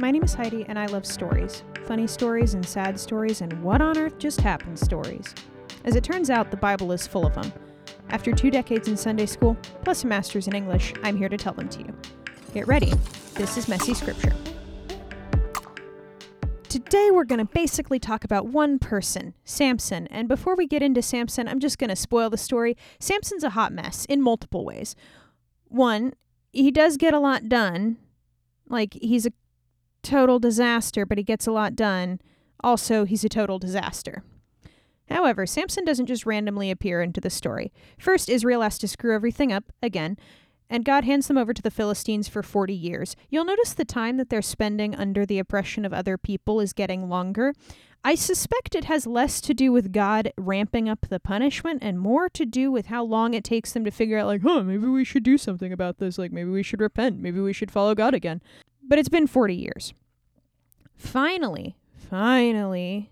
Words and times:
My 0.00 0.12
name 0.12 0.22
is 0.22 0.32
Heidi, 0.32 0.64
and 0.68 0.78
I 0.78 0.86
love 0.86 1.04
stories 1.04 1.64
funny 1.84 2.06
stories 2.06 2.54
and 2.54 2.64
sad 2.64 3.00
stories, 3.00 3.40
and 3.40 3.62
what 3.64 3.80
on 3.80 3.98
earth 3.98 4.16
just 4.18 4.40
happened 4.40 4.78
stories. 4.78 5.34
As 5.84 5.96
it 5.96 6.04
turns 6.04 6.30
out, 6.30 6.52
the 6.52 6.56
Bible 6.56 6.92
is 6.92 7.04
full 7.04 7.26
of 7.26 7.34
them. 7.34 7.52
After 8.10 8.30
two 8.30 8.50
decades 8.50 8.86
in 8.86 8.96
Sunday 8.96 9.26
school, 9.26 9.56
plus 9.82 10.04
a 10.04 10.06
master's 10.06 10.46
in 10.46 10.54
English, 10.54 10.94
I'm 11.02 11.16
here 11.16 11.28
to 11.28 11.36
tell 11.36 11.54
them 11.54 11.68
to 11.70 11.80
you. 11.80 11.94
Get 12.54 12.68
ready. 12.68 12.92
This 13.34 13.56
is 13.56 13.66
Messy 13.66 13.92
Scripture. 13.92 14.32
Today, 16.68 17.10
we're 17.10 17.24
going 17.24 17.44
to 17.44 17.52
basically 17.52 17.98
talk 17.98 18.22
about 18.22 18.46
one 18.46 18.78
person, 18.78 19.34
Samson. 19.44 20.06
And 20.08 20.28
before 20.28 20.54
we 20.54 20.68
get 20.68 20.82
into 20.82 21.02
Samson, 21.02 21.48
I'm 21.48 21.58
just 21.58 21.78
going 21.78 21.90
to 21.90 21.96
spoil 21.96 22.30
the 22.30 22.36
story. 22.36 22.76
Samson's 23.00 23.42
a 23.42 23.50
hot 23.50 23.72
mess 23.72 24.04
in 24.04 24.22
multiple 24.22 24.64
ways. 24.64 24.94
One, 25.64 26.12
he 26.52 26.70
does 26.70 26.98
get 26.98 27.14
a 27.14 27.18
lot 27.18 27.48
done. 27.48 27.96
Like, 28.68 28.94
he's 28.94 29.26
a 29.26 29.32
total 30.02 30.38
disaster, 30.38 31.04
but 31.06 31.18
he 31.18 31.24
gets 31.24 31.46
a 31.46 31.52
lot 31.52 31.76
done. 31.76 32.20
Also, 32.60 33.04
he's 33.04 33.24
a 33.24 33.28
total 33.28 33.58
disaster. 33.58 34.22
However, 35.08 35.46
Samson 35.46 35.84
doesn't 35.84 36.06
just 36.06 36.26
randomly 36.26 36.70
appear 36.70 37.00
into 37.02 37.20
the 37.20 37.30
story. 37.30 37.72
First, 37.98 38.28
Israel 38.28 38.60
has 38.62 38.78
to 38.78 38.88
screw 38.88 39.14
everything 39.14 39.52
up 39.52 39.72
again, 39.82 40.18
and 40.68 40.84
God 40.84 41.04
hands 41.04 41.28
them 41.28 41.38
over 41.38 41.54
to 41.54 41.62
the 41.62 41.70
Philistines 41.70 42.28
for 42.28 42.42
40 42.42 42.74
years. 42.74 43.16
You'll 43.30 43.46
notice 43.46 43.72
the 43.72 43.86
time 43.86 44.18
that 44.18 44.28
they're 44.28 44.42
spending 44.42 44.94
under 44.94 45.24
the 45.24 45.38
oppression 45.38 45.84
of 45.84 45.94
other 45.94 46.18
people 46.18 46.60
is 46.60 46.72
getting 46.74 47.08
longer. 47.08 47.54
I 48.04 48.14
suspect 48.14 48.74
it 48.74 48.84
has 48.84 49.06
less 49.06 49.40
to 49.40 49.54
do 49.54 49.72
with 49.72 49.92
God 49.92 50.32
ramping 50.36 50.88
up 50.88 51.06
the 51.08 51.18
punishment 51.18 51.82
and 51.82 51.98
more 51.98 52.28
to 52.30 52.46
do 52.46 52.70
with 52.70 52.86
how 52.86 53.02
long 53.02 53.34
it 53.34 53.44
takes 53.44 53.72
them 53.72 53.84
to 53.84 53.90
figure 53.90 54.18
out, 54.18 54.26
like, 54.26 54.42
huh, 54.42 54.62
maybe 54.62 54.86
we 54.86 55.04
should 55.04 55.24
do 55.24 55.36
something 55.36 55.72
about 55.72 55.98
this. 55.98 56.18
Like, 56.18 56.32
maybe 56.32 56.50
we 56.50 56.62
should 56.62 56.80
repent. 56.80 57.18
Maybe 57.18 57.40
we 57.40 57.52
should 57.52 57.70
follow 57.70 57.94
God 57.94 58.14
again. 58.14 58.40
But 58.88 58.98
it's 58.98 59.10
been 59.10 59.26
40 59.26 59.54
years. 59.54 59.92
Finally, 60.96 61.76
finally, 61.94 63.10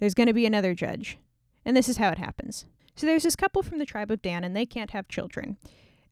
there's 0.00 0.14
going 0.14 0.26
to 0.26 0.34
be 0.34 0.44
another 0.44 0.74
judge. 0.74 1.18
And 1.64 1.76
this 1.76 1.88
is 1.88 1.96
how 1.96 2.10
it 2.10 2.18
happens. 2.18 2.66
So 2.96 3.06
there's 3.06 3.22
this 3.22 3.36
couple 3.36 3.62
from 3.62 3.78
the 3.78 3.86
tribe 3.86 4.10
of 4.10 4.20
Dan, 4.20 4.44
and 4.44 4.54
they 4.54 4.66
can't 4.66 4.90
have 4.90 5.08
children. 5.08 5.56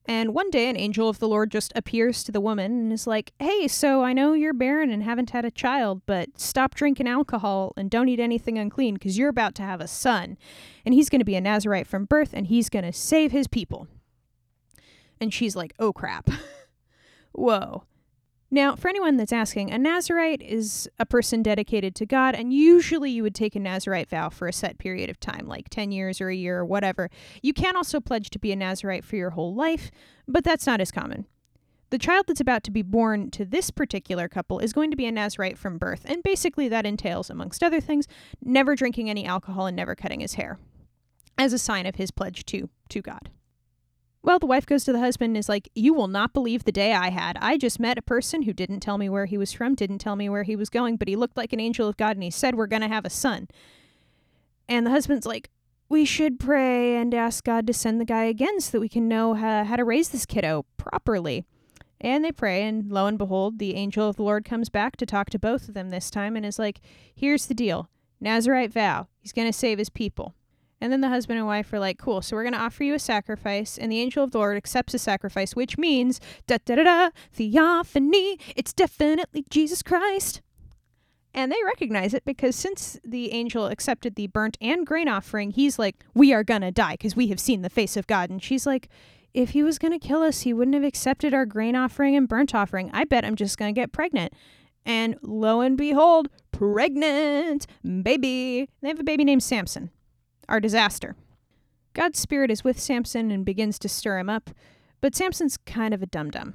And 0.07 0.35
one 0.35 0.51
day, 0.51 0.69
an 0.69 0.77
angel 0.77 1.09
of 1.09 1.21
the 1.21 1.29
Lord 1.29 1.51
just 1.51 1.73
appears 1.77 2.25
to 2.25 2.33
the 2.33 2.41
woman 2.41 2.73
and 2.73 2.93
is 2.93 3.07
like, 3.07 3.33
Hey, 3.39 3.69
so 3.69 4.03
I 4.03 4.13
know 4.13 4.33
you're 4.33 4.53
barren 4.53 4.91
and 4.91 5.03
haven't 5.03 5.31
had 5.31 5.45
a 5.45 5.51
child, 5.51 6.03
but 6.07 6.41
stop 6.41 6.75
drinking 6.75 7.07
alcohol 7.07 7.73
and 7.77 7.89
don't 7.89 8.09
eat 8.09 8.19
anything 8.19 8.59
unclean 8.59 8.95
because 8.95 9.17
you're 9.17 9.29
about 9.29 9.55
to 9.57 9.63
have 9.63 9.81
a 9.81 9.87
son. 9.87 10.39
And 10.85 10.93
he's 10.93 11.09
going 11.09 11.21
to 11.21 11.25
be 11.25 11.37
a 11.37 11.41
Nazarite 11.41 11.87
from 11.87 12.05
birth 12.05 12.31
and 12.33 12.49
he's 12.49 12.69
going 12.69 12.85
to 12.85 12.93
save 12.93 13.31
his 13.31 13.47
people. 13.47 13.87
And 15.21 15.33
she's 15.33 15.55
like, 15.55 15.73
Oh 15.79 15.93
crap. 15.93 16.29
Whoa. 17.33 17.85
Now, 18.55 18.77
for 18.77 18.91
anyone 18.91 19.17
that's 19.17 19.33
asking, 19.33 19.71
a 19.71 19.79
Nazarite 19.79 20.43
is 20.43 20.87
a 20.99 21.07
person 21.07 21.43
dedicated 21.43 21.95
to 21.95 22.05
God, 22.05 22.35
and 22.35 22.53
usually 22.53 23.11
you 23.11 23.23
would 23.23 23.35
take 23.35 23.57
a 23.57 23.59
Nazarite 23.59 24.11
vow 24.11 24.29
for 24.29 24.47
a 24.47 24.53
set 24.53 24.77
period 24.77 25.09
of 25.09 25.19
time, 25.19 25.47
like 25.49 25.71
10 25.71 25.91
years 25.91 26.21
or 26.21 26.29
a 26.29 26.37
year 26.37 26.59
or 26.59 26.65
whatever. 26.67 27.09
You 27.41 27.55
can 27.55 27.77
also 27.77 27.99
pledge 27.99 28.29
to 28.29 28.39
be 28.39 28.53
a 28.53 28.57
Nazarite 28.57 29.07
for 29.07 29.17
your 29.17 29.31
whole 29.31 29.55
life, 29.55 29.91
but 30.29 30.45
that's 30.45 30.67
not 30.67 30.83
as 30.83 30.91
common. 30.91 31.25
The 31.89 31.97
child 31.97 32.27
that's 32.29 32.43
about 32.43 32.63
to 32.65 32.71
be 32.71 32.83
born 32.83 33.31
to 33.31 33.47
this 33.47 33.71
particular 33.71 34.29
couple 34.29 34.59
is 34.59 34.75
going 34.75 34.91
to 34.91 34.99
be 34.99 35.07
a 35.07 35.13
Nazarite 35.13 35.57
from 35.57 35.79
birth, 35.79 36.03
and 36.05 36.23
basically 36.23 36.69
that 36.69 36.85
entails, 36.85 37.31
amongst 37.31 37.63
other 37.63 37.81
things, 37.81 38.07
never 38.45 38.77
drinking 38.77 39.09
any 39.09 39.25
alcohol 39.25 39.65
and 39.65 39.77
never 39.77 39.95
cutting 39.95 40.21
his 40.21 40.35
hair, 40.35 40.59
as 41.39 41.55
a 41.55 41.59
sign 41.59 41.87
of 41.87 41.97
his 41.97 42.11
pledge 42.11 42.45
to, 42.45 42.69
to 42.91 43.01
God. 43.01 43.31
Well, 44.25 44.39
the 44.39 44.47
wife 44.47 44.67
goes 44.67 44.85
to 44.85 44.93
the 44.93 45.01
husband 45.01 45.31
and 45.31 45.37
is 45.37 45.49
like, 45.49 45.69
You 45.75 45.95
will 45.95 46.07
not 46.07 46.33
believe 46.33 46.65
the 46.65 46.73
day 46.73 46.95
I 46.95 47.11
had. 47.11 47.37
I 47.41 47.59
just 47.59 47.81
met 47.81 47.99
a 47.99 48.03
person 48.03 48.43
who 48.43 48.53
didn't 48.53 48.81
tell 48.81 48.97
me 48.97 49.09
where 49.09 49.27
he 49.27 49.37
was 49.37 49.53
from, 49.53 49.75
didn't 49.75 49.99
tell 49.99 50.15
me 50.15 50.29
where 50.29 50.45
he 50.45 50.55
was 50.55 50.71
going, 50.71 50.97
but 50.97 51.09
he 51.09 51.17
looked 51.17 51.37
like 51.37 51.53
an 51.53 51.61
angel 51.61 51.89
of 51.89 51.97
God 51.97 52.17
and 52.17 52.23
he 52.23 52.31
said, 52.31 52.55
We're 52.55 52.67
going 52.69 52.83
to 52.83 52.89
have 52.89 53.05
a 53.05 53.11
son. 53.11 53.49
And 54.69 54.87
the 54.87 54.91
husband's 54.91 55.27
like, 55.27 55.51
We 55.89 56.05
should 56.05 56.39
pray 56.39 56.97
and 56.97 57.13
ask 57.13 57.43
God 57.43 57.67
to 57.67 57.73
send 57.73 58.01
the 58.01 58.05
guy 58.05 58.25
again 58.25 58.61
so 58.61 58.73
that 58.73 58.81
we 58.81 58.89
can 58.89 59.09
know 59.09 59.35
how, 59.35 59.65
how 59.65 59.77
to 59.77 59.85
raise 59.85 60.11
this 60.11 60.27
kiddo 60.27 60.67
properly. 60.77 61.45
And 62.01 62.25
they 62.25 62.33
pray, 62.33 62.65
and 62.65 62.91
lo 62.91 63.07
and 63.07 63.19
behold, 63.19 63.59
the 63.59 63.75
angel 63.75 64.09
of 64.09 64.17
the 64.17 64.25
Lord 64.25 64.45
comes 64.45 64.69
back 64.69 64.97
to 64.97 65.07
talk 65.07 65.31
to 65.31 65.39
both 65.39 65.69
of 65.69 65.75
them 65.75 65.91
this 65.91 66.11
time 66.11 66.37
and 66.37 66.47
is 66.47 66.61
like, 66.61 66.81
Here's 67.13 67.47
the 67.47 67.55
deal 67.55 67.89
Nazarite 68.21 68.73
vow. 68.73 69.09
He's 69.19 69.33
going 69.33 69.49
to 69.49 69.53
save 69.53 69.79
his 69.79 69.91
people. 69.91 70.37
And 70.83 70.93
then 70.93 71.01
the 71.01 71.09
husband 71.09 71.39
and 71.39 71.47
wife 71.47 71.73
are 71.73 71.79
like, 71.79 71.97
cool, 71.97 72.23
so 72.23 72.35
we're 72.35 72.43
going 72.43 72.55
to 72.55 72.61
offer 72.61 72.83
you 72.83 72.95
a 72.95 72.99
sacrifice. 72.99 73.79
And 73.79 73.93
the 73.93 74.01
angel 74.01 74.25
of 74.25 74.33
the 74.33 74.39
Lord 74.39 74.57
accepts 74.57 74.93
the 74.93 74.99
sacrifice, 74.99 75.55
which 75.55 75.79
means, 75.79 76.21
da 76.49 76.59
da 76.65 76.75
da 76.75 76.83
da, 76.83 77.11
theophany, 77.33 78.41
it's 78.57 78.73
definitely 78.73 79.45
Jesus 79.49 79.81
Christ. 79.81 80.43
And 81.33 81.53
they 81.53 81.63
recognize 81.65 82.15
it 82.15 82.25
because 82.25 82.57
since 82.57 82.99
the 83.05 83.31
angel 83.31 83.67
accepted 83.67 84.17
the 84.17 84.27
burnt 84.27 84.59
and 84.61 84.85
grain 84.85 85.07
offering, 85.07 85.53
he's 85.53 85.79
like, 85.79 86.05
we 86.15 86.33
are 86.33 86.43
going 86.43 86.63
to 86.63 86.73
die 86.73 86.95
because 86.95 87.15
we 87.15 87.29
have 87.29 87.39
seen 87.39 87.63
the 87.63 87.71
face 87.71 87.97
of 87.97 88.09
God. 88.09 88.29
And 88.29 88.43
she's 88.43 88.67
like, 88.67 88.89
if 89.33 89.51
he 89.51 89.63
was 89.63 89.79
going 89.79 89.97
to 89.97 90.05
kill 90.05 90.23
us, 90.23 90.41
he 90.41 90.53
wouldn't 90.53 90.75
have 90.75 90.83
accepted 90.83 91.33
our 91.33 91.47
grain 91.47 91.77
offering 91.77 92.17
and 92.17 92.27
burnt 92.27 92.57
offering. 92.57 92.91
I 92.93 93.05
bet 93.05 93.25
I'm 93.25 93.37
just 93.37 93.57
going 93.57 93.73
to 93.73 93.81
get 93.81 93.93
pregnant. 93.93 94.33
And 94.85 95.17
lo 95.23 95.61
and 95.61 95.79
behold, 95.79 96.29
pregnant 96.51 97.69
baby. 98.03 98.69
They 98.81 98.89
have 98.89 98.99
a 98.99 99.05
baby 99.05 99.25
named 99.25 99.45
Samson 99.45 99.91
our 100.53 100.61
disaster. 100.61 101.17
God's 101.95 102.19
spirit 102.19 102.51
is 102.51 102.63
with 102.63 102.79
Samson 102.79 103.31
and 103.31 103.45
begins 103.45 103.79
to 103.81 103.89
stir 103.89 104.19
him 104.19 104.29
up, 104.29 104.51
but 105.01 105.17
Samson's 105.17 105.57
kind 105.57 105.95
of 105.95 106.03
a 106.03 106.07
dum 106.07 106.31
dum. 106.31 106.55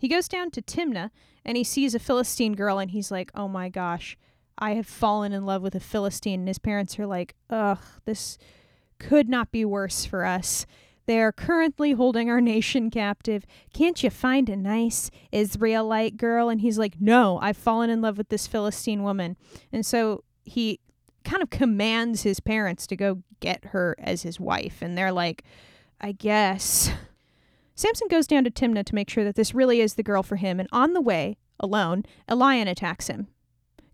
He 0.00 0.08
goes 0.08 0.28
down 0.28 0.52
to 0.52 0.62
Timnah 0.62 1.10
and 1.44 1.56
he 1.56 1.64
sees 1.64 1.94
a 1.94 1.98
Philistine 1.98 2.54
girl 2.54 2.78
and 2.78 2.92
he's 2.92 3.10
like, 3.10 3.32
oh 3.34 3.48
my 3.48 3.68
gosh, 3.68 4.16
I 4.56 4.74
have 4.74 4.86
fallen 4.86 5.32
in 5.32 5.44
love 5.44 5.60
with 5.60 5.74
a 5.74 5.80
Philistine. 5.80 6.40
And 6.40 6.48
his 6.48 6.58
parents 6.58 6.98
are 7.00 7.06
like, 7.06 7.34
ugh, 7.50 7.80
this 8.04 8.38
could 8.98 9.28
not 9.28 9.50
be 9.50 9.64
worse 9.64 10.04
for 10.04 10.24
us. 10.24 10.64
They 11.06 11.20
are 11.20 11.32
currently 11.32 11.92
holding 11.92 12.30
our 12.30 12.40
nation 12.40 12.90
captive. 12.90 13.44
Can't 13.74 14.00
you 14.04 14.10
find 14.10 14.48
a 14.48 14.56
nice 14.56 15.10
Israelite 15.32 16.16
girl? 16.16 16.48
And 16.48 16.60
he's 16.60 16.78
like, 16.78 17.00
No, 17.00 17.38
I've 17.42 17.56
fallen 17.56 17.90
in 17.90 18.00
love 18.00 18.16
with 18.16 18.28
this 18.28 18.46
Philistine 18.46 19.02
woman. 19.02 19.36
And 19.72 19.84
so 19.84 20.22
he 20.44 20.78
kind 21.24 21.42
of 21.42 21.50
commands 21.50 22.22
his 22.22 22.40
parents 22.40 22.86
to 22.88 22.96
go 22.96 23.22
get 23.40 23.66
her 23.66 23.96
as 23.98 24.22
his 24.22 24.38
wife. 24.38 24.82
And 24.82 24.96
they're 24.96 25.12
like, 25.12 25.44
I 26.00 26.12
guess. 26.12 26.90
Samson 27.74 28.08
goes 28.08 28.26
down 28.26 28.44
to 28.44 28.50
Timnah 28.50 28.84
to 28.84 28.94
make 28.94 29.10
sure 29.10 29.24
that 29.24 29.34
this 29.34 29.54
really 29.54 29.80
is 29.80 29.94
the 29.94 30.02
girl 30.02 30.22
for 30.22 30.36
him. 30.36 30.60
And 30.60 30.68
on 30.72 30.92
the 30.92 31.00
way, 31.00 31.36
alone, 31.58 32.04
a 32.28 32.36
lion 32.36 32.68
attacks 32.68 33.06
him. 33.06 33.28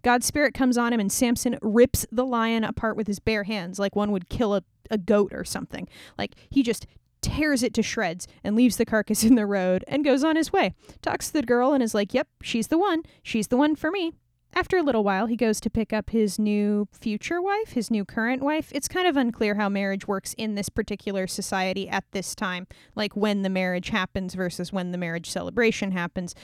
God's 0.03 0.27
spirit 0.27 0.55
comes 0.55 0.79
on 0.79 0.93
him, 0.93 1.01
and 1.01 1.11
Samson 1.11 1.59
rips 1.61 2.07
the 2.11 2.25
lion 2.25 2.65
apart 2.65 2.97
with 2.97 3.07
his 3.07 3.19
bare 3.19 3.45
hands, 3.45 3.79
like 3.79 3.97
one 3.97 4.13
would 4.13 4.29
kill 4.29 4.55
a, 4.55 4.63
a 4.91 4.99
goat 4.99 5.33
or 5.35 5.45
something. 5.45 5.89
Like 6.17 6.35
he 6.51 6.63
just 6.63 6.87
tears 7.21 7.63
it 7.63 7.75
to 7.75 7.83
shreds 7.83 8.27
and 8.45 8.55
leaves 8.55 8.77
the 8.77 8.85
carcass 8.85 9.25
in 9.25 9.35
the 9.35 9.47
road 9.47 9.85
and 9.89 10.05
goes 10.05 10.25
on 10.25 10.37
his 10.37 10.53
way. 10.53 10.75
Talks 11.03 11.29
to 11.29 11.35
the 11.35 11.43
girl 11.43 11.73
and 11.73 11.83
is 11.83 11.95
like, 11.95 12.15
Yep, 12.15 12.29
she's 12.43 12.69
the 12.69 12.79
one. 12.79 13.03
She's 13.23 13.49
the 13.49 13.57
one 13.57 13.75
for 13.75 13.91
me. 13.91 14.13
After 14.55 14.77
a 14.77 14.83
little 14.83 15.05
while, 15.05 15.27
he 15.27 15.37
goes 15.37 15.61
to 15.61 15.71
pick 15.71 15.93
up 15.93 16.11
his 16.11 16.39
new 16.39 16.89
future 16.93 17.41
wife, 17.41 17.73
his 17.73 17.91
new 17.91 18.05
current 18.05 18.43
wife. 18.43 18.73
It's 18.75 18.89
kind 18.89 19.07
of 19.07 19.17
unclear 19.17 19.55
how 19.55 19.69
marriage 19.69 20.09
works 20.09 20.35
in 20.37 20.55
this 20.55 20.69
particular 20.69 21.27
society 21.27 21.89
at 21.89 22.05
this 22.11 22.35
time, 22.35 22.67
like 22.97 23.15
when 23.15 23.43
the 23.43 23.51
marriage 23.51 23.91
happens 23.91 24.35
versus 24.35 24.73
when 24.73 24.91
the 24.91 24.99
marriage 24.99 25.31
celebration 25.31 25.93
happens. 25.93 26.35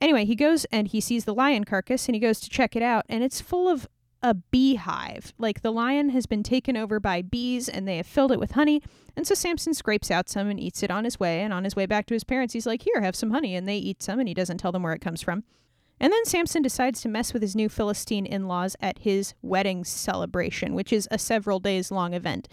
Anyway, 0.00 0.26
he 0.26 0.34
goes 0.34 0.66
and 0.66 0.88
he 0.88 1.00
sees 1.00 1.24
the 1.24 1.34
lion 1.34 1.64
carcass 1.64 2.06
and 2.06 2.14
he 2.14 2.20
goes 2.20 2.38
to 2.40 2.50
check 2.50 2.76
it 2.76 2.82
out, 2.82 3.06
and 3.08 3.24
it's 3.24 3.40
full 3.40 3.68
of 3.68 3.88
a 4.22 4.34
beehive. 4.34 5.32
Like 5.38 5.62
the 5.62 5.72
lion 5.72 6.10
has 6.10 6.26
been 6.26 6.42
taken 6.42 6.76
over 6.76 6.98
by 6.98 7.22
bees 7.22 7.68
and 7.68 7.86
they 7.86 7.98
have 7.98 8.06
filled 8.06 8.32
it 8.32 8.40
with 8.40 8.52
honey. 8.52 8.82
And 9.16 9.26
so 9.26 9.34
Samson 9.34 9.72
scrapes 9.72 10.10
out 10.10 10.28
some 10.28 10.48
and 10.48 10.58
eats 10.58 10.82
it 10.82 10.90
on 10.90 11.04
his 11.04 11.20
way. 11.20 11.42
And 11.42 11.52
on 11.52 11.64
his 11.64 11.76
way 11.76 11.86
back 11.86 12.06
to 12.06 12.14
his 12.14 12.24
parents, 12.24 12.52
he's 12.52 12.66
like, 12.66 12.82
Here, 12.82 13.00
have 13.02 13.14
some 13.16 13.30
honey. 13.30 13.54
And 13.54 13.68
they 13.68 13.76
eat 13.76 14.02
some 14.02 14.18
and 14.18 14.28
he 14.28 14.34
doesn't 14.34 14.58
tell 14.58 14.72
them 14.72 14.82
where 14.82 14.94
it 14.94 15.00
comes 15.00 15.22
from. 15.22 15.44
And 15.98 16.12
then 16.12 16.24
Samson 16.26 16.62
decides 16.62 17.00
to 17.00 17.08
mess 17.08 17.32
with 17.32 17.42
his 17.42 17.56
new 17.56 17.68
Philistine 17.68 18.26
in 18.26 18.46
laws 18.46 18.76
at 18.80 18.98
his 18.98 19.34
wedding 19.40 19.84
celebration, 19.84 20.74
which 20.74 20.92
is 20.92 21.08
a 21.10 21.18
several 21.18 21.58
days 21.58 21.90
long 21.90 22.12
event. 22.12 22.48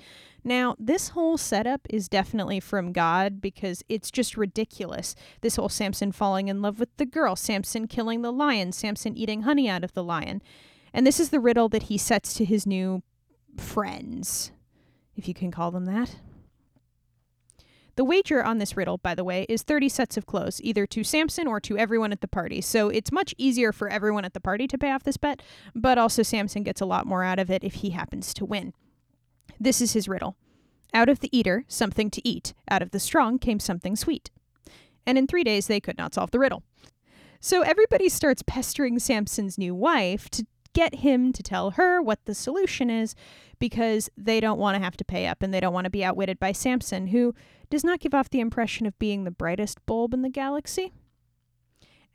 Now, 0.45 0.75
this 0.77 1.09
whole 1.09 1.37
setup 1.37 1.87
is 1.89 2.09
definitely 2.09 2.59
from 2.59 2.91
God 2.91 3.41
because 3.41 3.83
it's 3.87 4.11
just 4.11 4.37
ridiculous. 4.37 5.15
This 5.41 5.55
whole 5.55 5.69
Samson 5.69 6.11
falling 6.11 6.47
in 6.47 6.61
love 6.61 6.79
with 6.79 6.95
the 6.97 7.05
girl, 7.05 7.35
Samson 7.35 7.87
killing 7.87 8.21
the 8.21 8.31
lion, 8.31 8.71
Samson 8.71 9.17
eating 9.17 9.43
honey 9.43 9.69
out 9.69 9.83
of 9.83 9.93
the 9.93 10.03
lion. 10.03 10.41
And 10.93 11.07
this 11.07 11.19
is 11.19 11.29
the 11.29 11.39
riddle 11.39 11.69
that 11.69 11.83
he 11.83 11.97
sets 11.97 12.33
to 12.35 12.45
his 12.45 12.67
new 12.67 13.03
friends, 13.57 14.51
if 15.15 15.27
you 15.27 15.33
can 15.33 15.51
call 15.51 15.71
them 15.71 15.85
that. 15.85 16.15
The 17.95 18.03
wager 18.03 18.43
on 18.43 18.57
this 18.57 18.75
riddle, 18.75 18.97
by 18.97 19.13
the 19.13 19.23
way, 19.23 19.45
is 19.47 19.61
30 19.61 19.87
sets 19.89 20.17
of 20.17 20.25
clothes, 20.25 20.59
either 20.63 20.87
to 20.87 21.03
Samson 21.03 21.47
or 21.47 21.59
to 21.59 21.77
everyone 21.77 22.11
at 22.11 22.21
the 22.21 22.27
party. 22.27 22.59
So 22.59 22.89
it's 22.89 23.11
much 23.11 23.35
easier 23.37 23.71
for 23.71 23.87
everyone 23.87 24.25
at 24.25 24.33
the 24.33 24.39
party 24.39 24.67
to 24.67 24.77
pay 24.77 24.91
off 24.91 25.03
this 25.03 25.17
bet, 25.17 25.41
but 25.75 25.97
also 25.97 26.23
Samson 26.23 26.63
gets 26.63 26.81
a 26.81 26.85
lot 26.85 27.05
more 27.05 27.23
out 27.23 27.37
of 27.39 27.51
it 27.51 27.63
if 27.63 27.75
he 27.75 27.91
happens 27.91 28.33
to 28.35 28.45
win. 28.45 28.73
This 29.59 29.79
is 29.79 29.93
his 29.93 30.07
riddle 30.07 30.35
Out 30.93 31.09
of 31.09 31.19
the 31.19 31.35
eater, 31.37 31.65
something 31.67 32.09
to 32.11 32.27
eat. 32.27 32.53
Out 32.69 32.81
of 32.81 32.91
the 32.91 32.99
strong 32.99 33.37
came 33.37 33.59
something 33.59 33.95
sweet. 33.95 34.31
And 35.05 35.17
in 35.17 35.27
three 35.27 35.43
days, 35.43 35.67
they 35.67 35.79
could 35.79 35.97
not 35.97 36.13
solve 36.13 36.31
the 36.31 36.39
riddle. 36.39 36.63
So 37.39 37.61
everybody 37.61 38.09
starts 38.09 38.41
pestering 38.41 38.99
Samson's 38.99 39.57
new 39.57 39.75
wife 39.75 40.29
to 40.31 40.45
get 40.73 40.95
him 40.95 41.31
to 41.33 41.43
tell 41.43 41.71
her 41.71 42.01
what 42.01 42.25
the 42.25 42.33
solution 42.33 42.89
is 42.89 43.15
because 43.59 44.09
they 44.17 44.39
don't 44.39 44.59
want 44.59 44.75
to 44.75 44.83
have 44.83 44.97
to 44.97 45.05
pay 45.05 45.27
up 45.27 45.43
and 45.43 45.53
they 45.53 45.59
don't 45.59 45.73
want 45.73 45.85
to 45.85 45.91
be 45.91 46.03
outwitted 46.03 46.39
by 46.39 46.51
Samson, 46.51 47.07
who 47.07 47.33
does 47.73 47.83
not 47.83 47.99
give 47.99 48.13
off 48.13 48.29
the 48.29 48.39
impression 48.39 48.85
of 48.85 48.99
being 48.99 49.23
the 49.23 49.31
brightest 49.31 49.83
bulb 49.87 50.13
in 50.13 50.21
the 50.21 50.29
galaxy. 50.29 50.91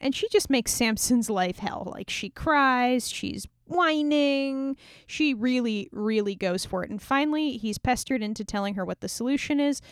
And 0.01 0.15
she 0.15 0.29
just 0.29 0.49
makes 0.49 0.71
Samson's 0.71 1.29
life 1.29 1.59
hell. 1.59 1.91
Like 1.93 2.09
she 2.09 2.31
cries, 2.31 3.11
she's 3.11 3.45
whining. 3.67 4.77
She 5.09 5.35
really, 5.35 5.89
really 5.91 6.37
goes 6.37 6.65
for 6.65 6.85
it. 6.85 6.91
And 6.91 7.03
finally, 7.03 7.57
he's 7.57 7.77
pestered 7.77 8.23
into 8.23 8.45
telling 8.45 8.75
her 8.75 8.85
what 8.85 9.01
the 9.01 9.09
solution 9.09 9.59
is. 9.59 9.83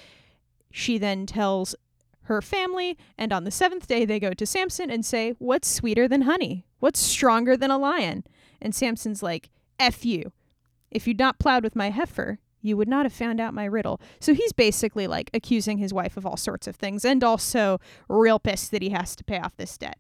She 0.71 0.99
then 0.99 1.27
tells 1.27 1.75
her 2.23 2.41
family, 2.41 2.97
and 3.19 3.33
on 3.33 3.43
the 3.43 3.51
seventh 3.51 3.89
day, 3.89 4.05
they 4.05 4.21
go 4.21 4.35
to 4.35 4.47
Samson 4.47 4.89
and 4.89 5.05
say, 5.05 5.35
What's 5.41 5.67
sweeter 5.67 6.07
than 6.07 6.23
honey? 6.23 6.65
What's 6.79 7.01
stronger 7.01 7.57
than 7.57 7.73
a 7.73 7.79
lion? 7.79 8.23
And 8.63 8.73
Samson's 8.73 9.21
like, 9.21 9.51
F 9.81 10.05
you. 10.05 10.31
If 10.93 11.09
you'd 11.09 11.19
not 11.19 11.41
plowed 11.41 11.65
with 11.65 11.75
my 11.75 11.91
heifer, 11.91 12.39
you 12.67 12.77
would 12.77 12.89
not 12.89 13.05
have 13.07 13.13
found 13.13 13.41
out 13.41 13.55
my 13.55 13.65
riddle. 13.65 14.01
So 14.21 14.35
he's 14.35 14.53
basically 14.53 15.07
like 15.07 15.31
accusing 15.33 15.79
his 15.79 15.93
wife 15.93 16.17
of 16.17 16.27
all 16.27 16.37
sorts 16.37 16.67
of 16.67 16.77
things 16.77 17.05
and 17.05 17.23
also 17.23 17.81
real 18.09 18.39
pissed 18.39 18.71
that 18.73 18.83
he 18.83 18.91
has 18.91 19.15
to 19.17 19.25
pay 19.25 19.39
off 19.39 19.57
this 19.57 19.79
debt. 19.79 19.99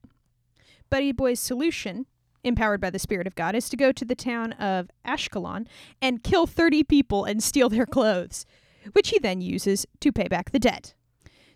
Buddy 0.90 1.12
Boy's 1.12 1.40
solution, 1.40 2.06
empowered 2.44 2.80
by 2.80 2.90
the 2.90 2.98
Spirit 2.98 3.26
of 3.26 3.34
God, 3.34 3.54
is 3.54 3.68
to 3.68 3.76
go 3.76 3.92
to 3.92 4.04
the 4.04 4.14
town 4.14 4.52
of 4.54 4.90
Ashkelon 5.06 5.66
and 6.00 6.22
kill 6.22 6.46
30 6.46 6.84
people 6.84 7.24
and 7.24 7.42
steal 7.42 7.68
their 7.68 7.86
clothes, 7.86 8.46
which 8.92 9.10
he 9.10 9.18
then 9.18 9.40
uses 9.40 9.86
to 10.00 10.12
pay 10.12 10.28
back 10.28 10.50
the 10.50 10.58
debt. 10.58 10.94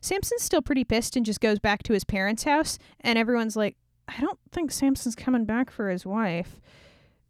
Samson's 0.00 0.42
still 0.42 0.62
pretty 0.62 0.84
pissed 0.84 1.14
and 1.14 1.26
just 1.26 1.40
goes 1.40 1.58
back 1.58 1.82
to 1.84 1.92
his 1.92 2.04
parents' 2.04 2.44
house, 2.44 2.78
and 3.00 3.18
everyone's 3.18 3.56
like, 3.56 3.76
I 4.08 4.20
don't 4.20 4.38
think 4.50 4.72
Samson's 4.72 5.14
coming 5.14 5.44
back 5.44 5.70
for 5.70 5.90
his 5.90 6.04
wife. 6.04 6.60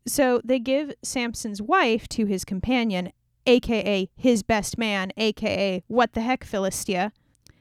So 0.06 0.40
they 0.44 0.58
give 0.58 0.94
Samson's 1.02 1.60
wife 1.60 2.08
to 2.08 2.24
his 2.24 2.44
companion, 2.44 3.12
aka 3.46 4.08
his 4.16 4.42
best 4.42 4.78
man, 4.78 5.12
aka 5.16 5.82
what 5.86 6.12
the 6.12 6.20
heck 6.20 6.44
Philistia. 6.44 7.12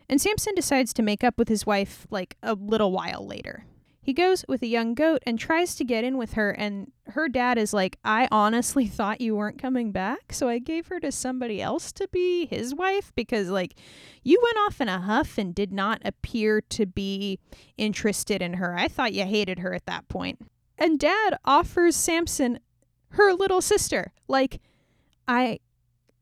And 0.08 0.20
Samson 0.20 0.56
decides 0.56 0.94
to 0.94 1.04
make 1.04 1.24
up 1.24 1.38
with 1.38 1.50
his 1.50 1.66
wife 1.66 2.08
like 2.10 2.36
a 2.42 2.56
little 2.56 2.92
while 2.92 3.26
later. 3.26 3.66
He 4.02 4.14
goes 4.14 4.44
with 4.48 4.64
a 4.64 4.68
young 4.68 4.96
goat 4.96 5.22
and 5.28 5.38
tries 5.38 5.76
to 5.76 5.84
get 5.84 6.04
in 6.04 6.18
with 6.18 6.34
her, 6.34 6.50
and 6.50 6.92
her 7.10 7.30
dad 7.30 7.60
is 7.60 7.74
like, 7.74 7.98
I 8.04 8.28
honestly 8.32 8.88
thought 8.88 9.22
you 9.22 9.36
weren't 9.36 9.62
coming 9.62 9.92
back, 9.92 10.34
so 10.34 10.50
I 10.50 10.58
gave 10.58 10.88
her 10.88 11.00
to 11.02 11.12
somebody 11.12 11.62
else 11.62 11.92
to 11.92 12.08
be 12.08 12.48
his 12.48 12.74
wife 12.74 13.12
because, 13.14 13.50
like, 13.50 13.76
you 14.24 14.42
went 14.42 14.58
off 14.66 14.82
in 14.82 14.90
a 14.90 15.00
huff 15.00 15.38
and 15.38 15.54
did 15.54 15.72
not 15.72 16.02
appear 16.04 16.62
to 16.70 16.88
be 16.88 17.38
interested 17.78 18.42
in 18.42 18.54
her. 18.56 18.76
I 18.76 18.88
thought 18.88 19.14
you 19.14 19.26
hated 19.26 19.60
her 19.60 19.76
at 19.76 19.86
that 19.86 20.08
point. 20.08 20.40
And 20.76 20.98
dad 20.98 21.38
offers 21.46 21.96
Samson 21.96 22.60
her 23.10 23.34
little 23.34 23.62
sister. 23.62 24.12
Like, 24.28 24.60
I 25.28 25.60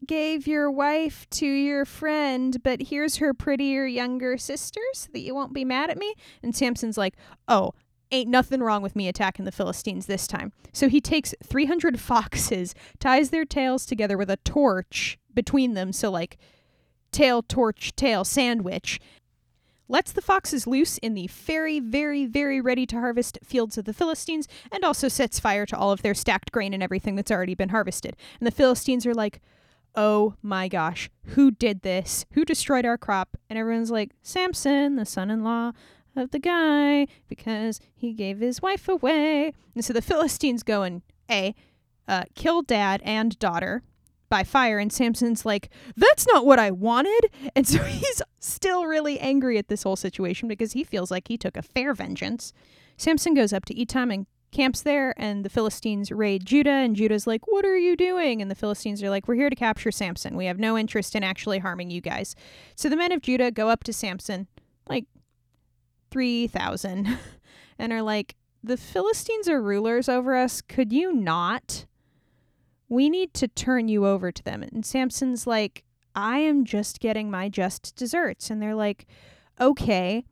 gave 0.08 0.48
your 0.48 0.72
wife 0.72 1.30
to 1.32 1.46
your 1.46 1.86
friend, 1.86 2.62
but 2.64 2.84
here's 2.84 3.18
her 3.18 3.34
prettier 3.34 3.86
younger 3.86 4.38
sister 4.38 4.82
so 4.94 5.10
that 5.14 5.20
you 5.20 5.36
won't 5.36 5.54
be 5.54 5.66
mad 5.66 5.90
at 5.90 5.98
me. 5.98 6.14
And 6.42 6.56
Samson's 6.56 6.98
like, 6.98 7.16
oh, 7.48 7.74
ain't 8.12 8.30
nothing 8.30 8.62
wrong 8.62 8.82
with 8.82 8.96
me 8.96 9.08
attacking 9.08 9.46
the 9.46 9.52
Philistines 9.52 10.06
this 10.06 10.28
time. 10.28 10.54
So 10.74 10.90
he 10.90 11.02
takes 11.02 11.36
300 11.44 12.00
foxes, 12.00 12.74
ties 13.00 13.30
their 13.30 13.46
tails 13.46 13.86
together 13.86 14.18
with 14.18 14.30
a 14.30 14.38
torch 14.38 15.20
between 15.34 15.74
them. 15.74 15.92
So, 15.94 16.10
like, 16.10 16.38
tail, 17.12 17.44
torch, 17.44 17.96
tail, 17.96 18.24
sandwich. 18.24 19.00
Lets 19.90 20.12
the 20.12 20.22
foxes 20.22 20.68
loose 20.68 20.98
in 20.98 21.14
the 21.14 21.28
very, 21.28 21.80
very, 21.80 22.26
very 22.26 22.60
ready 22.60 22.86
to 22.88 23.00
harvest 23.00 23.40
fields 23.42 23.78
of 23.78 23.86
the 23.86 23.94
Philistines, 23.94 24.46
and 24.70 24.84
also 24.84 25.08
sets 25.08 25.40
fire 25.40 25.66
to 25.66 25.78
all 25.78 25.94
of 25.94 26.02
their 26.02 26.14
stacked 26.14 26.52
grain 26.52 26.74
and 26.74 26.84
everything 26.84 27.16
that's 27.16 27.32
already 27.32 27.56
been 27.56 27.70
harvested. 27.70 28.18
And 28.40 28.46
the 28.46 28.52
Philistines 28.52 29.06
are 29.06 29.14
like, 29.14 29.40
oh 29.98 30.36
my 30.44 30.68
gosh, 30.68 31.10
who 31.26 31.50
did 31.52 31.82
this? 31.82 32.26
Who 32.34 32.46
destroyed 32.46 32.86
our 32.86 32.98
crop? 32.98 33.36
And 33.50 33.58
everyone's 33.58 33.92
like, 33.92 34.12
Samson, 34.22 34.96
the 34.96 35.06
son 35.06 35.32
in 35.32 35.44
law 35.44 35.72
of 36.16 36.32
the 36.32 36.40
guy, 36.40 37.08
because 37.28 37.82
he 37.96 38.14
gave 38.14 38.40
his 38.40 38.62
wife 38.62 38.88
away. 38.88 39.54
And 39.74 39.84
so 39.84 39.94
the 39.94 40.02
Philistines 40.02 40.64
go 40.64 40.84
and 40.84 41.02
A, 41.30 41.56
uh, 42.08 42.24
kill 42.36 42.62
dad 42.62 43.02
and 43.04 43.38
daughter 43.40 43.82
by 44.30 44.44
fire. 44.44 44.78
And 44.78 44.94
Samson's 44.94 45.46
like, 45.46 45.70
that's 45.96 46.28
not 46.28 46.46
what 46.46 46.60
I 46.60 46.70
wanted. 46.70 47.32
And 47.56 47.68
so 47.68 47.80
he's 47.84 48.22
still 48.40 48.86
really 48.86 49.20
angry 49.20 49.58
at 49.58 49.68
this 49.68 49.84
whole 49.84 49.96
situation 49.96 50.48
because 50.48 50.74
he 50.74 50.84
feels 50.84 51.10
like 51.10 51.28
he 51.28 51.38
took 51.38 51.58
a 51.58 51.64
fair 51.64 51.94
vengeance. 51.96 52.54
Samson 52.98 53.34
goes 53.34 53.52
up 53.52 53.66
to 53.66 53.74
Etam 53.74 54.14
and 54.14 54.28
camps 54.52 54.82
there 54.82 55.14
and 55.18 55.44
the 55.44 55.50
Philistines 55.50 56.12
raid 56.12 56.46
Judah 56.46 56.70
and 56.70 56.96
Judah's 56.96 57.28
like, 57.28 57.48
"What 57.48 57.66
are 57.66 57.78
you 57.78 57.96
doing?" 57.96 58.42
and 58.42 58.50
the 58.50 58.56
Philistines 58.56 59.04
are 59.04 59.10
like, 59.10 59.28
"We're 59.28 59.36
here 59.36 59.50
to 59.50 59.56
capture 59.56 59.92
Samson. 59.92 60.36
We 60.36 60.46
have 60.46 60.60
no 60.60 60.78
interest 60.78 61.16
in 61.16 61.24
actually 61.24 61.60
harming 61.60 61.90
you 61.90 62.02
guys." 62.02 62.36
So 62.76 62.90
the 62.90 62.96
men 62.96 63.12
of 63.12 63.22
Judah 63.22 63.52
go 63.52 63.70
up 63.70 63.84
to 63.86 63.94
Samson, 63.94 64.48
like 64.88 65.06
3,000, 66.12 67.18
and 67.80 67.94
are 67.94 68.02
like, 68.02 68.36
"The 68.64 68.78
Philistines 68.78 69.50
are 69.50 69.62
rulers 69.62 70.08
over 70.08 70.36
us. 70.36 70.62
Could 70.62 70.94
you 70.94 71.14
not? 71.14 71.86
We 72.90 73.10
need 73.10 73.34
to 73.36 73.48
turn 73.48 73.90
you 73.90 74.06
over 74.06 74.32
to 74.32 74.44
them." 74.44 74.64
And 74.64 74.86
Samson's 74.86 75.46
like, 75.46 75.84
"I 76.16 76.40
am 76.40 76.64
just 76.64 77.00
getting 77.00 77.30
my 77.30 77.50
just 77.50 77.96
desserts." 77.96 78.50
And 78.50 78.62
they're 78.62 78.76
like, 78.76 79.08
"Okay." 79.60 80.24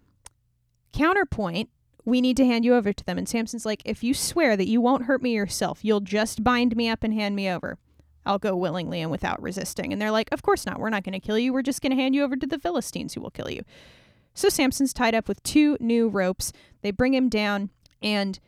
Counterpoint, 0.94 1.70
we 2.06 2.22
need 2.22 2.38
to 2.38 2.46
hand 2.46 2.64
you 2.64 2.76
over 2.76 2.94
to 2.94 3.04
them. 3.04 3.18
And 3.18 3.28
Samson's 3.28 3.66
like, 3.66 3.82
if 3.84 4.04
you 4.04 4.14
swear 4.14 4.56
that 4.56 4.68
you 4.68 4.80
won't 4.80 5.06
hurt 5.06 5.22
me 5.22 5.34
yourself, 5.34 5.80
you'll 5.82 6.00
just 6.00 6.44
bind 6.44 6.76
me 6.76 6.88
up 6.88 7.04
and 7.04 7.14
hand 7.14 7.36
me 7.36 7.50
over. 7.50 7.78
I'll 8.26 8.40
go 8.40 8.56
willingly 8.56 9.02
and 9.02 9.12
without 9.12 9.42
resisting. 9.42 9.92
And 9.92 10.02
they're 10.02 10.12
like, 10.12 10.30
Of 10.32 10.42
course 10.42 10.66
not. 10.66 10.80
We're 10.80 10.90
not 10.90 11.04
going 11.04 11.14
to 11.14 11.20
kill 11.20 11.38
you. 11.38 11.54
We're 11.54 11.62
just 11.62 11.82
going 11.82 11.92
to 11.92 12.02
hand 12.02 12.16
you 12.16 12.24
over 12.24 12.36
to 12.36 12.48
the 12.48 12.60
Philistines 12.60 13.14
who 13.14 13.22
will 13.22 13.30
kill 13.30 13.50
you. 13.50 13.64
So 14.34 14.50
Samson's 14.50 14.94
tied 14.94 15.16
up 15.16 15.28
with 15.28 15.44
two 15.44 15.78
new 15.80 16.10
ropes. 16.10 16.52
They 16.82 16.92
bring 16.92 17.14
him 17.14 17.30
down, 17.30 17.70
and 18.02 18.40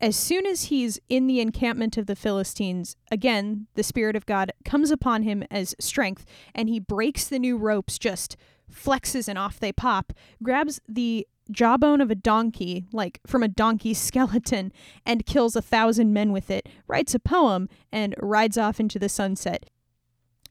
as 0.00 0.16
soon 0.16 0.46
as 0.46 0.64
he's 0.64 0.98
in 1.08 1.26
the 1.26 1.40
encampment 1.40 1.96
of 1.96 2.06
the 2.06 2.16
Philistines, 2.16 2.96
again, 3.10 3.66
the 3.74 3.82
Spirit 3.82 4.16
of 4.16 4.26
God 4.26 4.52
comes 4.64 4.90
upon 4.90 5.22
him 5.22 5.44
as 5.50 5.74
strength, 5.78 6.24
and 6.54 6.68
he 6.68 6.78
breaks 6.78 7.26
the 7.26 7.38
new 7.38 7.56
ropes, 7.56 7.98
just 7.98 8.36
flexes, 8.72 9.28
and 9.28 9.38
off 9.38 9.60
they 9.60 9.72
pop, 9.72 10.12
grabs 10.42 10.80
the 10.88 11.26
jawbone 11.50 12.00
of 12.00 12.10
a 12.10 12.14
donkey, 12.14 12.86
like 12.92 13.20
from 13.26 13.42
a 13.42 13.48
donkey's 13.48 13.98
skeleton, 14.00 14.72
and 15.04 15.26
kills 15.26 15.56
a 15.56 15.62
thousand 15.62 16.12
men 16.12 16.32
with 16.32 16.50
it, 16.50 16.68
writes 16.86 17.14
a 17.14 17.18
poem, 17.18 17.68
and 17.92 18.14
rides 18.18 18.58
off 18.58 18.80
into 18.80 18.98
the 18.98 19.08
sunset. 19.08 19.68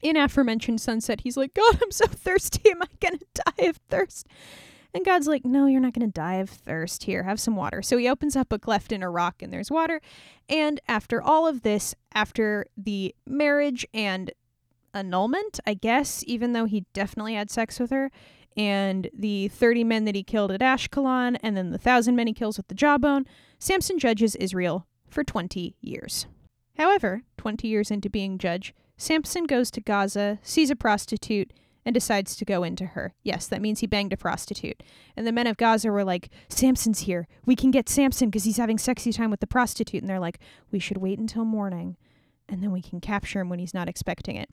In 0.02 0.16
aforementioned 0.16 0.80
sunset, 0.80 1.20
he's 1.22 1.36
like, 1.36 1.52
God, 1.52 1.78
I'm 1.82 1.90
so 1.90 2.06
thirsty. 2.06 2.70
Am 2.70 2.82
I 2.82 2.86
going 3.00 3.18
to 3.34 3.42
die 3.46 3.66
of 3.66 3.76
thirst? 3.88 4.26
And 4.92 5.04
God's 5.04 5.28
like, 5.28 5.44
No, 5.44 5.66
you're 5.66 5.80
not 5.80 5.92
going 5.92 6.08
to 6.08 6.12
die 6.12 6.36
of 6.36 6.50
thirst. 6.50 7.04
Here, 7.04 7.22
have 7.22 7.40
some 7.40 7.56
water. 7.56 7.82
So 7.82 7.96
he 7.96 8.08
opens 8.08 8.36
up 8.36 8.52
a 8.52 8.58
cleft 8.58 8.92
in 8.92 9.02
a 9.02 9.10
rock 9.10 9.42
and 9.42 9.52
there's 9.52 9.70
water. 9.70 10.00
And 10.48 10.80
after 10.88 11.22
all 11.22 11.46
of 11.46 11.62
this, 11.62 11.94
after 12.12 12.66
the 12.76 13.14
marriage 13.26 13.86
and 13.94 14.32
annulment, 14.92 15.60
I 15.66 15.74
guess, 15.74 16.24
even 16.26 16.52
though 16.52 16.64
he 16.64 16.86
definitely 16.92 17.34
had 17.34 17.50
sex 17.50 17.78
with 17.78 17.90
her, 17.90 18.10
and 18.56 19.08
the 19.12 19.48
30 19.48 19.84
men 19.84 20.04
that 20.04 20.14
he 20.14 20.22
killed 20.22 20.50
at 20.50 20.60
Ashkelon, 20.60 21.38
and 21.42 21.56
then 21.56 21.70
the 21.70 21.78
1,000 21.78 22.16
men 22.16 22.26
he 22.26 22.32
kills 22.32 22.56
with 22.56 22.68
the 22.68 22.74
jawbone, 22.74 23.26
Samson 23.58 23.98
judges 23.98 24.36
Israel 24.36 24.86
for 25.08 25.24
20 25.24 25.76
years. 25.80 26.26
However, 26.76 27.22
20 27.36 27.68
years 27.68 27.90
into 27.90 28.08
being 28.08 28.38
judge, 28.38 28.74
Samson 28.96 29.44
goes 29.44 29.70
to 29.70 29.80
Gaza, 29.80 30.38
sees 30.42 30.70
a 30.70 30.76
prostitute, 30.76 31.52
and 31.84 31.94
decides 31.94 32.36
to 32.36 32.44
go 32.44 32.62
into 32.62 32.86
her. 32.86 33.14
Yes, 33.22 33.46
that 33.46 33.62
means 33.62 33.80
he 33.80 33.86
banged 33.86 34.12
a 34.12 34.16
prostitute. 34.16 34.82
And 35.16 35.26
the 35.26 35.32
men 35.32 35.46
of 35.46 35.56
Gaza 35.56 35.90
were 35.90 36.04
like, 36.04 36.28
Samson's 36.48 37.00
here. 37.00 37.26
We 37.46 37.56
can 37.56 37.70
get 37.70 37.88
Samson 37.88 38.28
because 38.28 38.44
he's 38.44 38.58
having 38.58 38.76
sexy 38.76 39.12
time 39.12 39.30
with 39.30 39.40
the 39.40 39.46
prostitute. 39.46 40.02
And 40.02 40.08
they're 40.08 40.20
like, 40.20 40.38
we 40.70 40.78
should 40.78 40.98
wait 40.98 41.18
until 41.18 41.44
morning, 41.44 41.96
and 42.48 42.62
then 42.62 42.72
we 42.72 42.82
can 42.82 43.00
capture 43.00 43.40
him 43.40 43.48
when 43.48 43.58
he's 43.58 43.74
not 43.74 43.88
expecting 43.88 44.36
it. 44.36 44.50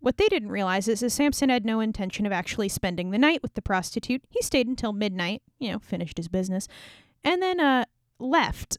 What 0.00 0.16
they 0.16 0.28
didn't 0.28 0.50
realize 0.50 0.88
is 0.88 1.00
that 1.00 1.10
Samson 1.10 1.50
had 1.50 1.64
no 1.64 1.80
intention 1.80 2.26
of 2.26 2.32
actually 2.32 2.70
spending 2.70 3.10
the 3.10 3.18
night 3.18 3.42
with 3.42 3.54
the 3.54 3.62
prostitute. 3.62 4.22
He 4.30 4.42
stayed 4.42 4.66
until 4.66 4.92
midnight, 4.92 5.42
you 5.58 5.70
know, 5.70 5.78
finished 5.78 6.16
his 6.16 6.28
business, 6.28 6.66
and 7.22 7.42
then 7.42 7.60
uh, 7.60 7.84
left 8.18 8.78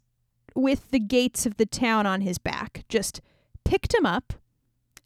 with 0.55 0.89
the 0.89 0.99
gates 0.99 1.45
of 1.45 1.57
the 1.57 1.65
town 1.65 2.05
on 2.05 2.21
his 2.21 2.39
back. 2.39 2.83
Just 2.89 3.21
picked 3.63 3.93
him 3.93 4.05
up 4.05 4.33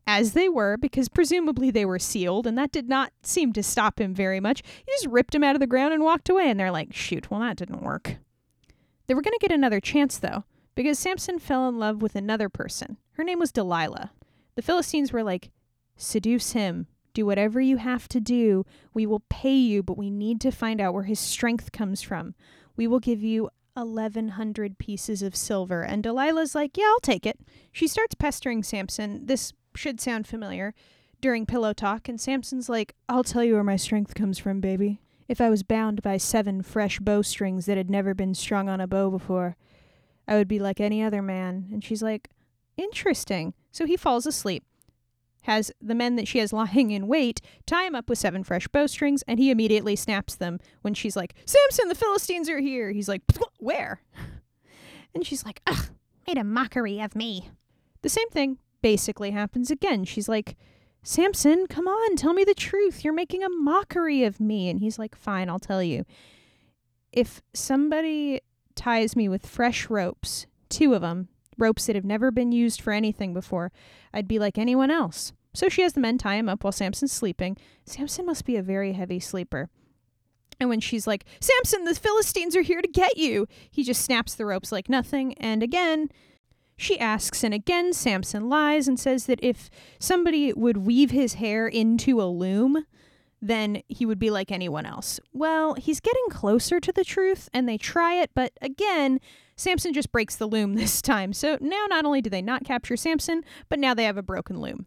as 0.08 0.34
they 0.34 0.48
were, 0.48 0.78
because 0.78 1.10
presumably 1.10 1.72
they 1.72 1.84
were 1.84 2.00
sealed, 2.00 2.46
and 2.46 2.58
that 2.58 2.72
did 2.72 2.88
not 2.88 3.12
seem 3.24 3.52
to 3.52 3.64
stop 3.64 4.00
him 4.00 4.14
very 4.14 4.40
much. 4.40 4.62
He 4.86 4.92
just 4.94 5.08
ripped 5.08 5.34
him 5.34 5.44
out 5.44 5.56
of 5.56 5.60
the 5.60 5.68
ground 5.68 5.94
and 5.94 6.04
walked 6.04 6.30
away, 6.30 6.50
and 6.50 6.60
they're 6.60 6.72
like, 6.72 6.94
shoot, 6.94 7.30
well, 7.30 7.40
that 7.40 7.58
didn't 7.58 7.82
work. 7.82 8.18
They 9.08 9.16
were 9.16 9.22
going 9.22 9.34
to 9.34 9.48
get 9.48 9.52
another 9.52 9.80
chance, 9.80 10.18
though, 10.18 10.44
because 10.76 11.00
Samson 11.00 11.40
fell 11.40 11.68
in 11.68 11.80
love 11.80 12.02
with 12.02 12.16
another 12.16 12.50
person. 12.50 12.98
Her 13.14 13.24
name 13.24 13.40
was 13.40 13.52
Delilah. 13.52 14.12
The 14.56 14.62
Philistines 14.62 15.12
were 15.12 15.24
like, 15.24 15.50
Seduce 15.96 16.52
him. 16.52 16.88
Do 17.14 17.25
whatever 17.25 17.62
you 17.62 17.78
have 17.78 18.08
to 18.10 18.20
do. 18.20 18.66
We 18.94 19.06
will 19.06 19.24
pay 19.30 19.56
you, 19.56 19.82
but 19.82 19.98
we 19.98 20.10
need 20.10 20.42
to 20.42 20.52
find 20.52 20.82
out 20.82 20.94
where 20.94 21.04
his 21.04 21.20
strength 21.20 21.72
comes 21.72 22.02
from. 22.02 22.36
We 22.75 22.88
will 22.88 23.00
give 23.00 23.24
you 23.24 23.50
1100 23.75 24.78
pieces 24.78 25.22
of 25.22 25.36
silver. 25.36 25.82
And 25.82 26.04
Delilah's 26.04 26.56
like, 26.56 26.78
Yeah, 26.78 26.86
I'll 26.88 27.00
take 27.00 27.25
it. 27.25 27.40
She 27.72 27.88
starts 27.88 28.16
pestering 28.16 28.64
Samson. 28.64 29.25
This 29.25 29.54
should 29.75 30.02
sound 30.02 30.28
familiar 30.28 30.74
during 31.22 31.46
pillow 31.46 31.74
talk. 31.74 32.10
And 32.10 32.20
Samson's 32.20 32.70
like, 32.70 32.96
I'll 33.08 33.24
tell 33.24 33.44
you 33.44 33.54
where 33.54 33.64
my 33.64 33.78
strength 33.78 34.14
comes 34.14 34.38
from, 34.38 34.60
baby. 34.60 35.00
If 35.28 35.42
I 35.42 35.50
was 35.50 35.64
bound 35.64 36.02
by 36.02 36.18
seven 36.18 36.62
fresh 36.62 37.00
bowstrings 37.00 37.66
that 37.66 37.78
had 37.78 37.90
never 37.90 38.14
been 38.14 38.36
strung 38.36 38.70
on 38.70 38.80
a 38.80 38.88
bow 38.88 39.10
before, 39.10 39.56
I 40.28 40.36
would 40.36 40.48
be 40.48 40.60
like 40.60 40.80
any 40.80 41.02
other 41.02 41.22
man. 41.22 41.70
And 41.72 41.84
she's 41.84 42.04
like, 42.04 42.30
Interesting. 42.78 43.54
So 43.72 43.86
he 43.86 43.96
falls 43.96 44.25
asleep 44.25 44.66
has 45.46 45.72
the 45.82 45.96
men 45.96 46.16
that 46.16 46.28
she 46.28 46.40
has 46.40 46.52
lying 46.54 46.92
in 46.92 47.08
wait 47.08 47.42
tie 47.66 47.86
him 47.86 47.96
up 47.96 48.10
with 48.10 48.20
seven 48.20 48.44
fresh 48.44 48.68
bowstrings, 48.68 49.24
and 49.28 49.40
he 49.40 49.52
immediately 49.52 49.96
snaps 49.96 50.36
them 50.36 50.60
when 50.82 50.94
she's 50.94 51.16
like, 51.16 51.34
Samson, 51.46 51.88
the 51.88 51.96
Philistines 51.96 52.50
are 52.50 52.60
here. 52.60 52.92
He's 52.92 53.08
like, 53.08 53.22
Where? 53.60 54.02
And 55.14 55.25
she's 55.25 55.46
like, 55.46 55.62
Ugh, 55.66 55.92
made 56.28 56.38
a 56.38 56.44
mockery 56.44 57.00
of 57.00 57.16
me. 57.16 57.50
The 58.02 58.10
same 58.10 58.28
thing 58.30 58.58
basically 58.82 59.32
happens 59.32 59.72
again. 59.72 60.04
She's 60.04 60.28
like, 60.28 60.58
Samson, 61.04 61.68
come 61.68 61.88
on, 61.88 62.18
tell 62.18 62.34
me 62.34 62.44
the 62.44 62.54
truth. 62.54 63.06
You're 63.06 63.14
making 63.14 63.42
a 63.42 63.50
mockery 63.50 64.25
of 64.25 64.42
me. 64.42 64.70
And 64.70 64.82
he's 64.82 65.00
like, 65.00 65.16
Fine, 65.16 65.50
I'll 65.50 65.58
tell 65.58 65.82
you. 65.82 66.04
If 67.14 67.42
somebody 67.54 68.42
ties 68.75 69.16
me 69.16 69.30
with 69.30 69.46
fresh 69.46 69.90
ropes, 69.90 70.48
two 70.68 70.94
of 70.94 71.02
them, 71.02 71.30
ropes 71.58 71.86
that 71.86 71.96
have 71.96 72.06
never 72.06 72.32
been 72.32 72.52
used 72.52 72.82
for 72.82 72.94
anything 72.94 73.34
before, 73.34 73.72
I'd 74.14 74.28
be 74.28 74.40
like 74.40 74.58
anyone 74.58 74.92
else. 74.92 75.34
So 75.54 75.70
she 75.70 75.82
has 75.84 75.94
the 75.94 76.02
men 76.02 76.18
tie 76.18 76.36
him 76.36 76.50
up 76.50 76.64
while 76.64 76.74
Samson's 76.74 77.14
sleeping. 77.14 77.58
Samson 77.86 78.26
must 78.26 78.46
be 78.46 78.58
a 78.58 78.64
very 78.64 78.94
heavy 78.94 79.20
sleeper. 79.20 79.70
And 80.60 80.70
when 80.70 80.80
she's 80.80 81.08
like, 81.08 81.26
Samson, 81.40 81.86
the 81.86 81.96
Philistines 81.96 82.56
are 82.56 82.62
here 82.62 82.82
to 82.82 82.88
get 82.88 83.18
you, 83.18 83.48
he 83.70 83.84
just 83.84 84.02
snaps 84.02 84.36
the 84.36 84.46
ropes 84.46 84.72
like 84.72 84.90
nothing. 84.90 85.34
And 85.36 85.62
again, 85.62 86.10
she 86.78 87.00
asks, 87.00 87.44
and 87.44 87.54
again, 87.54 87.94
Samson 87.94 88.50
lies 88.50 88.88
and 88.88 89.00
says 89.00 89.26
that 89.26 89.40
if 89.42 89.70
somebody 90.00 90.52
would 90.54 90.78
weave 90.78 91.12
his 91.12 91.36
hair 91.36 91.68
into 91.68 92.22
a 92.22 92.28
loom, 92.28 92.86
then 93.42 93.82
he 93.88 94.06
would 94.06 94.20
be 94.20 94.30
like 94.30 94.52
anyone 94.52 94.86
else. 94.86 95.20
Well, 95.32 95.76
he's 95.76 96.00
getting 96.00 96.26
closer 96.30 96.80
to 96.80 96.92
the 96.92 97.04
truth, 97.04 97.50
and 97.54 97.68
they 97.68 97.78
try 97.78 98.16
it, 98.16 98.32
but 98.34 98.54
again, 98.62 99.20
Samson 99.56 99.94
just 99.94 100.12
breaks 100.12 100.36
the 100.36 100.48
loom 100.48 100.74
this 100.76 101.02
time. 101.02 101.34
So 101.34 101.58
now 101.62 101.86
not 101.90 102.06
only 102.06 102.22
do 102.22 102.30
they 102.30 102.42
not 102.42 102.64
capture 102.64 102.98
Samson, 102.98 103.44
but 103.70 103.80
now 103.80 103.94
they 103.94 104.04
have 104.04 104.18
a 104.18 104.24
broken 104.24 104.60
loom. 104.60 104.86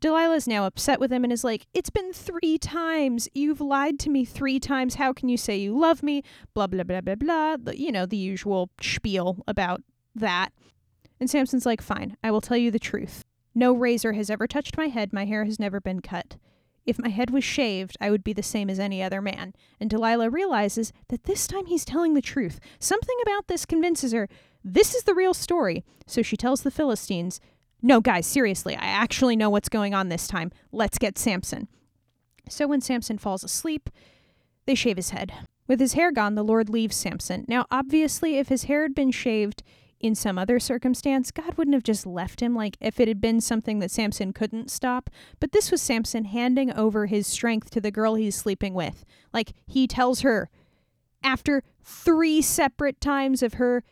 Delilah's 0.00 0.46
now 0.46 0.64
upset 0.64 1.00
with 1.00 1.12
him 1.12 1.24
and 1.24 1.32
is 1.32 1.42
like, 1.42 1.66
It's 1.74 1.90
been 1.90 2.12
three 2.12 2.56
times. 2.56 3.28
You've 3.34 3.60
lied 3.60 3.98
to 4.00 4.10
me 4.10 4.24
three 4.24 4.60
times. 4.60 4.94
How 4.94 5.12
can 5.12 5.28
you 5.28 5.36
say 5.36 5.56
you 5.56 5.76
love 5.76 6.02
me? 6.02 6.22
Blah, 6.54 6.68
blah, 6.68 6.84
blah, 6.84 7.00
blah, 7.00 7.16
blah. 7.16 7.56
The, 7.56 7.78
you 7.78 7.90
know, 7.90 8.06
the 8.06 8.16
usual 8.16 8.70
spiel 8.80 9.42
about 9.48 9.82
that. 10.14 10.50
And 11.18 11.28
Samson's 11.28 11.66
like, 11.66 11.82
Fine, 11.82 12.16
I 12.22 12.30
will 12.30 12.40
tell 12.40 12.56
you 12.56 12.70
the 12.70 12.78
truth. 12.78 13.24
No 13.56 13.72
razor 13.72 14.12
has 14.12 14.30
ever 14.30 14.46
touched 14.46 14.76
my 14.76 14.86
head. 14.86 15.12
My 15.12 15.24
hair 15.24 15.44
has 15.44 15.58
never 15.58 15.80
been 15.80 16.00
cut. 16.00 16.36
If 16.88 16.98
my 16.98 17.10
head 17.10 17.28
was 17.28 17.44
shaved, 17.44 17.98
I 18.00 18.10
would 18.10 18.24
be 18.24 18.32
the 18.32 18.42
same 18.42 18.70
as 18.70 18.80
any 18.80 19.02
other 19.02 19.20
man. 19.20 19.52
And 19.78 19.90
Delilah 19.90 20.30
realizes 20.30 20.90
that 21.08 21.24
this 21.24 21.46
time 21.46 21.66
he's 21.66 21.84
telling 21.84 22.14
the 22.14 22.22
truth. 22.22 22.60
Something 22.78 23.16
about 23.20 23.46
this 23.46 23.66
convinces 23.66 24.14
her 24.14 24.26
this 24.64 24.94
is 24.94 25.02
the 25.02 25.14
real 25.14 25.34
story. 25.34 25.84
So 26.06 26.22
she 26.22 26.34
tells 26.34 26.62
the 26.62 26.70
Philistines, 26.70 27.42
No, 27.82 28.00
guys, 28.00 28.26
seriously, 28.26 28.74
I 28.74 28.86
actually 28.86 29.36
know 29.36 29.50
what's 29.50 29.68
going 29.68 29.92
on 29.92 30.08
this 30.08 30.26
time. 30.26 30.50
Let's 30.72 30.96
get 30.96 31.18
Samson. 31.18 31.68
So 32.48 32.66
when 32.66 32.80
Samson 32.80 33.18
falls 33.18 33.44
asleep, 33.44 33.90
they 34.64 34.74
shave 34.74 34.96
his 34.96 35.10
head. 35.10 35.34
With 35.66 35.80
his 35.80 35.92
hair 35.92 36.10
gone, 36.10 36.36
the 36.36 36.42
Lord 36.42 36.70
leaves 36.70 36.96
Samson. 36.96 37.44
Now, 37.48 37.66
obviously, 37.70 38.38
if 38.38 38.48
his 38.48 38.64
hair 38.64 38.80
had 38.80 38.94
been 38.94 39.10
shaved, 39.10 39.62
in 40.00 40.14
some 40.14 40.38
other 40.38 40.58
circumstance, 40.58 41.30
God 41.30 41.54
wouldn't 41.56 41.74
have 41.74 41.82
just 41.82 42.06
left 42.06 42.40
him 42.40 42.54
like 42.54 42.76
if 42.80 43.00
it 43.00 43.08
had 43.08 43.20
been 43.20 43.40
something 43.40 43.78
that 43.80 43.90
Samson 43.90 44.32
couldn't 44.32 44.70
stop. 44.70 45.10
But 45.40 45.52
this 45.52 45.70
was 45.70 45.82
Samson 45.82 46.24
handing 46.24 46.72
over 46.72 47.06
his 47.06 47.26
strength 47.26 47.70
to 47.70 47.80
the 47.80 47.90
girl 47.90 48.14
he's 48.14 48.36
sleeping 48.36 48.74
with. 48.74 49.04
Like 49.32 49.52
he 49.66 49.86
tells 49.86 50.20
her 50.20 50.50
after 51.22 51.62
three 51.82 52.40
separate 52.40 53.00
times 53.00 53.42
of 53.42 53.54
her 53.54 53.82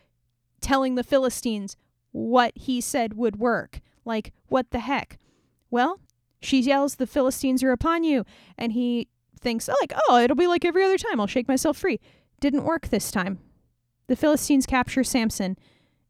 telling 0.61 0.95
the 0.95 1.03
Philistines 1.03 1.75
what 2.11 2.51
he 2.55 2.81
said 2.81 3.13
would 3.13 3.37
work. 3.37 3.81
Like, 4.05 4.33
what 4.47 4.71
the 4.71 4.79
heck? 4.79 5.19
Well, 5.69 5.99
she 6.39 6.59
yells, 6.61 6.95
The 6.95 7.07
Philistines 7.07 7.63
are 7.63 7.71
upon 7.71 8.03
you. 8.03 8.25
And 8.57 8.71
he 8.71 9.09
thinks, 9.39 9.67
like, 9.67 9.93
oh, 10.07 10.19
it'll 10.19 10.35
be 10.35 10.47
like 10.47 10.65
every 10.65 10.83
other 10.83 10.97
time. 10.97 11.19
I'll 11.19 11.27
shake 11.27 11.47
myself 11.47 11.77
free. 11.77 11.99
Didn't 12.39 12.63
work 12.63 12.87
this 12.87 13.11
time. 13.11 13.39
The 14.07 14.15
Philistines 14.15 14.65
capture 14.65 15.03
Samson 15.03 15.57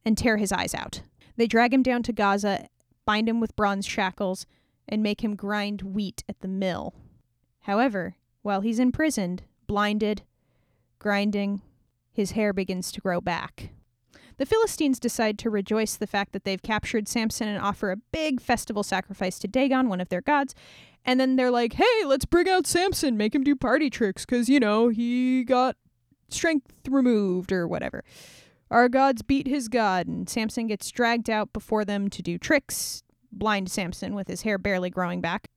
and 0.08 0.18
tear 0.18 0.38
his 0.38 0.54
eyes 0.54 0.74
out. 0.74 1.02
They 1.36 1.48
drag 1.48 1.74
him 1.74 1.84
down 1.84 2.02
to 2.04 2.14
Gaza, 2.14 2.70
bind 3.06 3.28
him 3.28 3.42
with 3.42 3.58
bronze 3.58 3.86
shackles, 3.86 4.46
and 4.88 5.04
make 5.04 5.22
him 5.22 5.36
grind 5.36 5.82
wheat 5.82 6.24
at 6.30 6.40
the 6.40 6.48
mill. 6.48 6.96
However, 7.64 8.16
while 8.42 8.62
he's 8.62 8.80
imprisoned, 8.80 9.44
blinded, 9.68 10.22
grinding, 10.98 11.62
his 12.14 12.32
hair 12.32 12.54
begins 12.54 12.90
to 12.94 13.02
grow 13.02 13.20
back. 13.20 13.72
The 14.38 14.46
Philistines 14.46 14.98
decide 14.98 15.38
to 15.40 15.50
rejoice 15.50 15.98
the 15.98 16.08
fact 16.08 16.32
that 16.32 16.46
they've 16.46 16.62
captured 16.62 17.10
Samson 17.10 17.50
and 17.50 17.62
offer 17.62 17.92
a 17.92 17.98
big 17.98 18.40
festival 18.40 18.84
sacrifice 18.84 19.38
to 19.40 19.48
Dagon, 19.50 19.90
one 19.90 20.00
of 20.00 20.08
their 20.08 20.22
gods. 20.22 20.56
And 21.04 21.20
then 21.20 21.36
they're 21.36 21.52
like, 21.52 21.74
hey, 21.74 22.06
let's 22.06 22.24
bring 22.24 22.48
out 22.48 22.66
Samson, 22.66 23.18
make 23.18 23.36
him 23.36 23.44
do 23.44 23.58
party 23.58 23.90
tricks, 23.90 24.26
because, 24.26 24.48
you 24.48 24.62
know, 24.62 24.88
he 24.88 25.44
got 25.44 25.76
strength 26.30 26.72
removed 26.88 27.52
or 27.52 27.68
whatever. 27.68 28.06
Our 28.70 28.90
gods 28.90 29.22
beat 29.22 29.48
his 29.48 29.70
god, 29.70 30.08
and 30.08 30.30
Samson 30.30 30.68
gets 30.68 30.92
dragged 30.92 31.30
out 31.30 31.54
before 31.54 31.86
them 31.86 32.10
to 32.10 32.22
do 32.22 32.38
tricks, 32.38 33.04
blind 33.32 33.72
Samson 33.72 34.14
with 34.14 34.28
his 34.28 34.42
hair 34.42 34.58
barely 34.58 34.90
growing 34.90 35.22
back. 35.22 35.48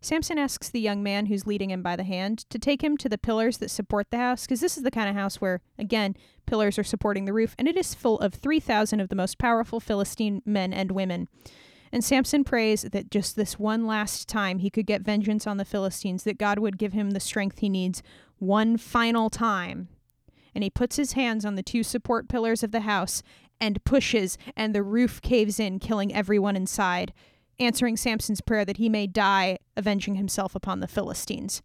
Samson 0.00 0.38
asks 0.38 0.68
the 0.68 0.80
young 0.80 1.02
man 1.02 1.26
who's 1.26 1.46
leading 1.46 1.70
him 1.70 1.82
by 1.82 1.94
the 1.94 2.02
hand 2.02 2.38
to 2.50 2.58
take 2.58 2.82
him 2.82 2.96
to 2.96 3.08
the 3.08 3.18
pillars 3.18 3.58
that 3.58 3.70
support 3.70 4.10
the 4.10 4.16
house, 4.16 4.42
because 4.42 4.60
this 4.60 4.76
is 4.76 4.82
the 4.82 4.90
kind 4.90 5.08
of 5.08 5.14
house 5.14 5.40
where, 5.40 5.60
again, 5.78 6.16
pillars 6.46 6.78
are 6.78 6.84
supporting 6.84 7.24
the 7.24 7.32
roof, 7.32 7.54
and 7.58 7.68
it 7.68 7.76
is 7.76 7.94
full 7.94 8.18
of 8.20 8.34
3,000 8.34 9.00
of 9.00 9.08
the 9.08 9.16
most 9.16 9.38
powerful 9.38 9.80
Philistine 9.80 10.42
men 10.44 10.72
and 10.72 10.92
women. 10.92 11.28
And 11.92 12.02
Samson 12.02 12.42
prays 12.42 12.82
that 12.82 13.10
just 13.10 13.36
this 13.36 13.58
one 13.58 13.86
last 13.86 14.28
time 14.28 14.58
he 14.58 14.70
could 14.70 14.86
get 14.86 15.02
vengeance 15.02 15.46
on 15.46 15.56
the 15.56 15.64
Philistines, 15.64 16.24
that 16.24 16.38
God 16.38 16.58
would 16.58 16.78
give 16.78 16.92
him 16.92 17.10
the 17.10 17.20
strength 17.20 17.58
he 17.58 17.68
needs 17.68 18.02
one 18.38 18.76
final 18.76 19.30
time 19.30 19.88
and 20.54 20.64
he 20.64 20.70
puts 20.70 20.96
his 20.96 21.12
hands 21.12 21.44
on 21.44 21.54
the 21.54 21.62
two 21.62 21.82
support 21.82 22.28
pillars 22.28 22.62
of 22.62 22.72
the 22.72 22.80
house 22.80 23.22
and 23.60 23.84
pushes, 23.84 24.36
and 24.56 24.74
the 24.74 24.82
roof 24.82 25.20
caves 25.22 25.60
in, 25.60 25.78
killing 25.78 26.14
everyone 26.14 26.56
inside, 26.56 27.12
answering 27.58 27.96
Samson's 27.96 28.40
prayer 28.40 28.64
that 28.64 28.78
he 28.78 28.88
may 28.88 29.06
die, 29.06 29.58
avenging 29.76 30.16
himself 30.16 30.54
upon 30.54 30.80
the 30.80 30.88
Philistines. 30.88 31.62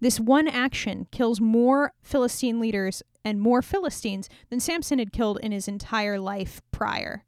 This 0.00 0.20
one 0.20 0.48
action 0.48 1.06
kills 1.10 1.40
more 1.40 1.92
Philistine 2.02 2.60
leaders 2.60 3.02
and 3.24 3.40
more 3.40 3.62
Philistines 3.62 4.28
than 4.50 4.60
Samson 4.60 4.98
had 4.98 5.12
killed 5.12 5.38
in 5.40 5.52
his 5.52 5.68
entire 5.68 6.18
life 6.18 6.60
prior. 6.70 7.24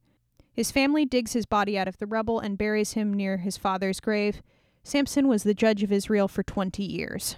His 0.53 0.71
family 0.71 1.05
digs 1.05 1.33
his 1.33 1.47
body 1.47 1.79
out 1.79 1.89
of 1.89 1.99
the 1.99 2.07
rubble 2.07 2.41
and 2.41 2.59
buries 2.59 2.93
him 2.93 3.15
near 3.15 3.39
his 3.39 3.57
father's 3.57 4.01
grave. 4.01 4.43
Samson 4.83 5.29
was 5.29 5.45
the 5.45 5.55
judge 5.55 5.83
of 5.83 5.93
Israel 5.93 6.29
for 6.29 6.43
20 6.43 6.83
years. 6.83 7.37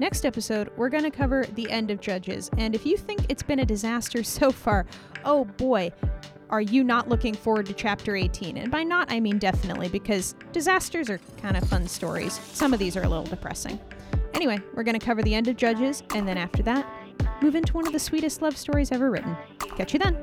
Next 0.00 0.24
episode, 0.24 0.70
we're 0.76 0.90
going 0.90 1.02
to 1.02 1.10
cover 1.10 1.44
the 1.54 1.68
end 1.70 1.90
of 1.90 2.00
Judges. 2.00 2.50
And 2.56 2.74
if 2.74 2.86
you 2.86 2.96
think 2.96 3.26
it's 3.28 3.42
been 3.42 3.58
a 3.58 3.66
disaster 3.66 4.22
so 4.22 4.52
far, 4.52 4.86
oh 5.24 5.44
boy, 5.44 5.90
are 6.50 6.60
you 6.60 6.84
not 6.84 7.08
looking 7.08 7.34
forward 7.34 7.66
to 7.66 7.72
chapter 7.72 8.14
18? 8.14 8.56
And 8.56 8.70
by 8.70 8.84
not, 8.84 9.10
I 9.10 9.18
mean 9.20 9.38
definitely, 9.38 9.88
because 9.88 10.34
disasters 10.52 11.10
are 11.10 11.18
kind 11.42 11.56
of 11.56 11.68
fun 11.68 11.86
stories. 11.88 12.40
Some 12.52 12.72
of 12.72 12.78
these 12.78 12.96
are 12.96 13.02
a 13.02 13.08
little 13.08 13.24
depressing. 13.24 13.78
Anyway, 14.34 14.58
we're 14.74 14.84
going 14.84 14.98
to 14.98 15.04
cover 15.04 15.22
the 15.22 15.34
end 15.34 15.48
of 15.48 15.56
Judges, 15.56 16.02
and 16.14 16.28
then 16.28 16.38
after 16.38 16.62
that, 16.62 16.86
move 17.42 17.56
into 17.56 17.72
one 17.72 17.86
of 17.86 17.92
the 17.92 17.98
sweetest 17.98 18.40
love 18.40 18.56
stories 18.56 18.92
ever 18.92 19.10
written. 19.10 19.36
Catch 19.76 19.94
you 19.94 19.98
then. 19.98 20.22